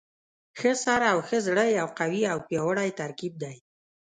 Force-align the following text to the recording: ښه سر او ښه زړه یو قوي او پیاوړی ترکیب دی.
ښه 0.59 0.71
سر 0.83 1.01
او 1.11 1.17
ښه 1.27 1.37
زړه 1.47 1.65
یو 1.79 1.87
قوي 1.99 2.23
او 2.31 2.37
پیاوړی 2.47 2.89
ترکیب 2.99 3.33
دی. 3.43 3.55